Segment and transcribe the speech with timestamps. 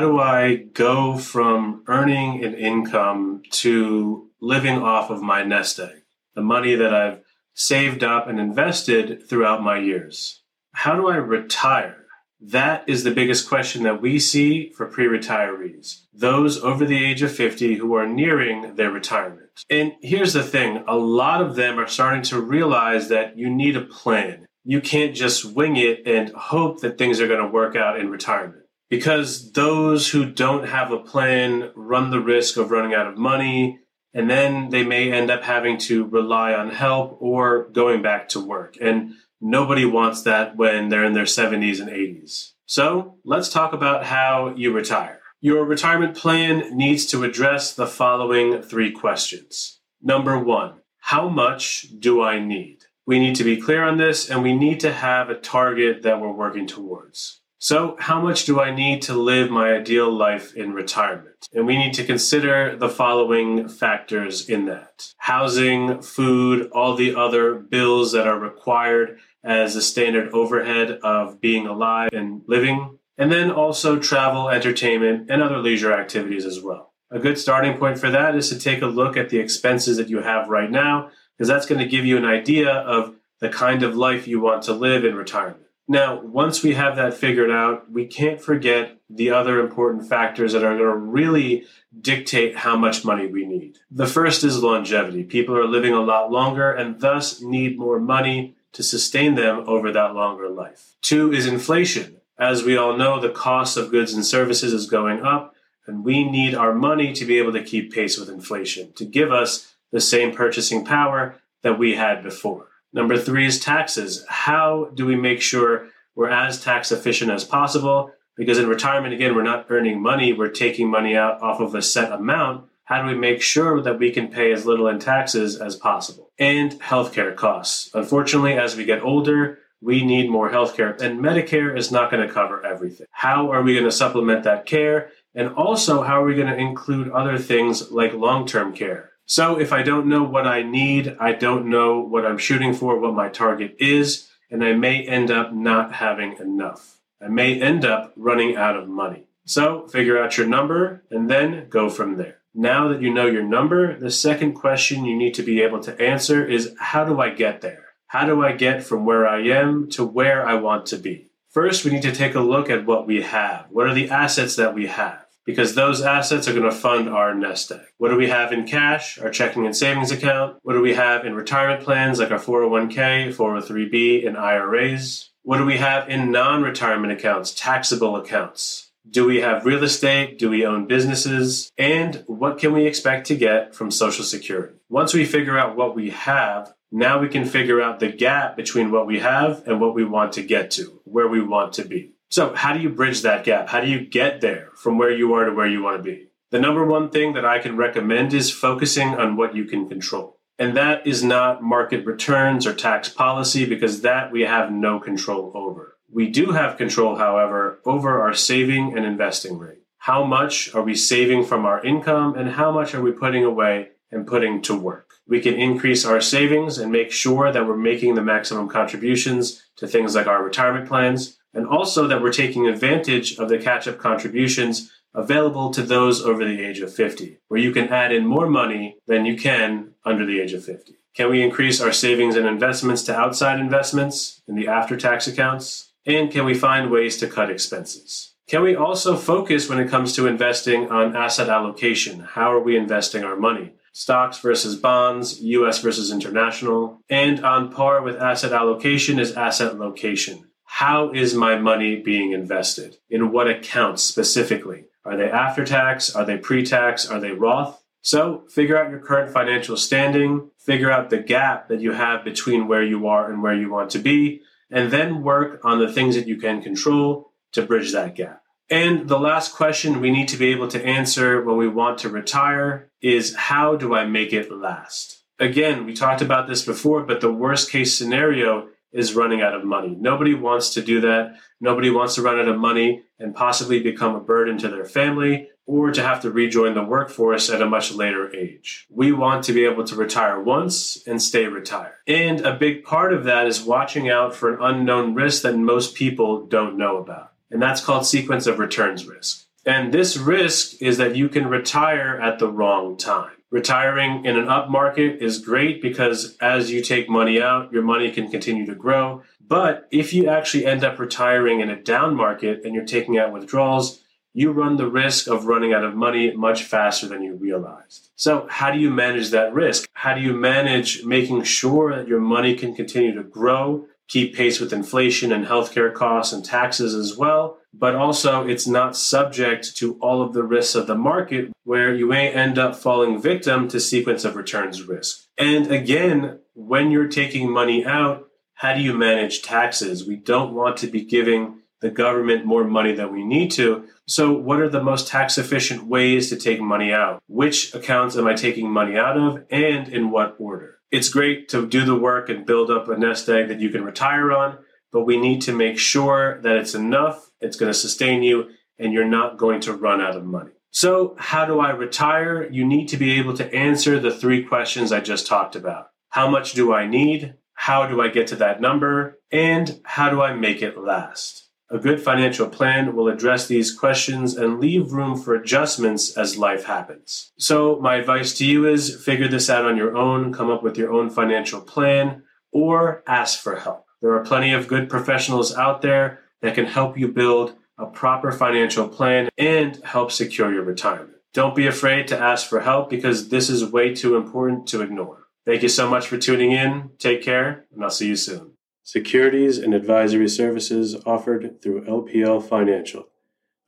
[0.00, 6.04] how do I go from earning an income to living off of my nest egg,
[6.34, 7.20] the money that I've
[7.52, 10.40] saved up and invested throughout my years?
[10.72, 12.06] How do I retire?
[12.40, 17.20] That is the biggest question that we see for pre retirees, those over the age
[17.20, 19.50] of 50 who are nearing their retirement.
[19.68, 23.76] And here's the thing a lot of them are starting to realize that you need
[23.76, 24.46] a plan.
[24.64, 28.08] You can't just wing it and hope that things are going to work out in
[28.08, 28.60] retirement.
[28.90, 33.78] Because those who don't have a plan run the risk of running out of money,
[34.12, 38.44] and then they may end up having to rely on help or going back to
[38.44, 38.76] work.
[38.80, 42.52] And Nobody wants that when they're in their 70s and 80s.
[42.66, 45.20] So let's talk about how you retire.
[45.40, 49.80] Your retirement plan needs to address the following three questions.
[50.02, 52.84] Number one, how much do I need?
[53.06, 56.20] We need to be clear on this and we need to have a target that
[56.20, 57.39] we're working towards.
[57.62, 61.46] So, how much do I need to live my ideal life in retirement?
[61.52, 67.56] And we need to consider the following factors in that housing, food, all the other
[67.56, 73.50] bills that are required as a standard overhead of being alive and living, and then
[73.50, 76.94] also travel, entertainment, and other leisure activities as well.
[77.10, 80.08] A good starting point for that is to take a look at the expenses that
[80.08, 83.82] you have right now, because that's going to give you an idea of the kind
[83.82, 85.66] of life you want to live in retirement.
[85.90, 90.62] Now, once we have that figured out, we can't forget the other important factors that
[90.62, 91.64] are going to really
[92.00, 93.78] dictate how much money we need.
[93.90, 95.24] The first is longevity.
[95.24, 99.90] People are living a lot longer and thus need more money to sustain them over
[99.90, 100.94] that longer life.
[101.02, 102.20] Two is inflation.
[102.38, 105.56] As we all know, the cost of goods and services is going up,
[105.88, 109.32] and we need our money to be able to keep pace with inflation, to give
[109.32, 112.69] us the same purchasing power that we had before.
[112.92, 114.24] Number three is taxes.
[114.28, 118.12] How do we make sure we're as tax efficient as possible?
[118.36, 121.82] Because in retirement, again, we're not earning money, we're taking money out off of a
[121.82, 125.60] set amount how do we make sure that we can pay as little in taxes
[125.60, 126.32] as possible?
[126.40, 127.88] And healthcare costs.
[127.94, 132.34] Unfortunately, as we get older, we need more healthcare, and Medicare is not going to
[132.34, 133.06] cover everything.
[133.12, 135.12] How are we going to supplement that care?
[135.36, 139.09] And also, how are we going to include other things like long term care?
[139.30, 142.98] So, if I don't know what I need, I don't know what I'm shooting for,
[142.98, 146.98] what my target is, and I may end up not having enough.
[147.22, 149.26] I may end up running out of money.
[149.44, 152.38] So, figure out your number and then go from there.
[152.56, 156.02] Now that you know your number, the second question you need to be able to
[156.02, 157.84] answer is how do I get there?
[158.08, 161.30] How do I get from where I am to where I want to be?
[161.50, 163.66] First, we need to take a look at what we have.
[163.70, 165.24] What are the assets that we have?
[165.50, 167.80] Because those assets are going to fund our nest egg.
[167.98, 170.58] What do we have in cash, our checking and savings account?
[170.62, 175.30] What do we have in retirement plans like our 401k, 403b, and IRAs?
[175.42, 178.92] What do we have in non retirement accounts, taxable accounts?
[179.10, 180.38] Do we have real estate?
[180.38, 181.72] Do we own businesses?
[181.76, 184.74] And what can we expect to get from Social Security?
[184.88, 188.92] Once we figure out what we have, now we can figure out the gap between
[188.92, 192.12] what we have and what we want to get to, where we want to be.
[192.30, 193.68] So, how do you bridge that gap?
[193.70, 196.28] How do you get there from where you are to where you want to be?
[196.50, 200.38] The number one thing that I can recommend is focusing on what you can control.
[200.56, 205.50] And that is not market returns or tax policy because that we have no control
[205.56, 205.96] over.
[206.08, 209.82] We do have control, however, over our saving and investing rate.
[209.98, 213.88] How much are we saving from our income and how much are we putting away
[214.12, 215.14] and putting to work?
[215.26, 219.88] We can increase our savings and make sure that we're making the maximum contributions to
[219.88, 223.98] things like our retirement plans and also that we're taking advantage of the catch up
[223.98, 228.48] contributions available to those over the age of 50, where you can add in more
[228.48, 230.94] money than you can under the age of 50.
[231.14, 235.92] Can we increase our savings and investments to outside investments in the after tax accounts?
[236.06, 238.34] And can we find ways to cut expenses?
[238.46, 242.20] Can we also focus when it comes to investing on asset allocation?
[242.20, 243.72] How are we investing our money?
[243.92, 247.00] Stocks versus bonds, US versus international.
[247.08, 250.49] And on par with asset allocation is asset location.
[250.74, 252.96] How is my money being invested?
[253.10, 254.86] In what accounts specifically?
[255.04, 256.14] Are they after tax?
[256.14, 257.06] Are they pre tax?
[257.06, 257.82] Are they Roth?
[258.02, 262.66] So figure out your current financial standing, figure out the gap that you have between
[262.68, 264.40] where you are and where you want to be,
[264.70, 268.42] and then work on the things that you can control to bridge that gap.
[268.70, 272.08] And the last question we need to be able to answer when we want to
[272.08, 275.24] retire is how do I make it last?
[275.38, 279.64] Again, we talked about this before, but the worst case scenario is running out of
[279.64, 279.96] money.
[279.98, 281.36] Nobody wants to do that.
[281.60, 285.48] Nobody wants to run out of money and possibly become a burden to their family
[285.66, 288.86] or to have to rejoin the workforce at a much later age.
[288.90, 291.94] We want to be able to retire once and stay retired.
[292.08, 295.94] And a big part of that is watching out for an unknown risk that most
[295.94, 297.32] people don't know about.
[297.52, 299.46] And that's called sequence of returns risk.
[299.64, 303.32] And this risk is that you can retire at the wrong time.
[303.50, 308.10] Retiring in an up market is great because as you take money out, your money
[308.12, 309.22] can continue to grow.
[309.40, 313.32] But if you actually end up retiring in a down market and you're taking out
[313.32, 314.02] withdrawals,
[314.32, 318.10] you run the risk of running out of money much faster than you realized.
[318.14, 319.88] So, how do you manage that risk?
[319.94, 324.60] How do you manage making sure that your money can continue to grow, keep pace
[324.60, 327.58] with inflation and healthcare costs and taxes as well?
[327.72, 332.06] But also, it's not subject to all of the risks of the market where you
[332.06, 335.26] may end up falling victim to sequence of returns risk.
[335.38, 340.06] And again, when you're taking money out, how do you manage taxes?
[340.06, 343.84] We don't want to be giving the government more money than we need to.
[344.06, 347.22] So, what are the most tax efficient ways to take money out?
[347.26, 350.78] Which accounts am I taking money out of and in what order?
[350.90, 353.84] It's great to do the work and build up a nest egg that you can
[353.84, 354.58] retire on,
[354.92, 358.92] but we need to make sure that it's enough, it's going to sustain you, and
[358.92, 360.52] you're not going to run out of money.
[360.72, 362.48] So, how do I retire?
[362.50, 365.90] You need to be able to answer the three questions I just talked about.
[366.10, 367.34] How much do I need?
[367.54, 369.18] How do I get to that number?
[369.32, 371.48] And how do I make it last?
[371.72, 376.64] A good financial plan will address these questions and leave room for adjustments as life
[376.64, 377.32] happens.
[377.38, 380.76] So, my advice to you is figure this out on your own, come up with
[380.76, 382.22] your own financial plan,
[382.52, 383.86] or ask for help.
[384.00, 388.32] There are plenty of good professionals out there that can help you build a proper
[388.32, 391.16] financial plan and help secure your retirement.
[391.32, 395.28] Don't be afraid to ask for help because this is way too important to ignore.
[395.46, 396.90] Thank you so much for tuning in.
[396.98, 398.52] Take care, and I'll see you soon.
[398.82, 403.08] Securities and advisory services offered through LPL Financial,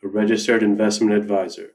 [0.03, 1.75] a registered investment advisor.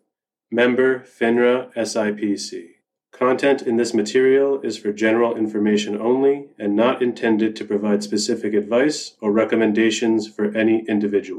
[0.52, 2.77] Member FINRA SIPC.
[3.18, 8.54] Content in this material is for general information only and not intended to provide specific
[8.54, 11.36] advice or recommendations for any individual.